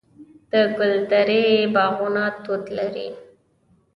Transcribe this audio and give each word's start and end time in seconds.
د 0.51 0.53
ګلدرې 0.77 1.45
باغونه 1.75 2.23
توت 2.43 2.65
لري. 2.77 3.09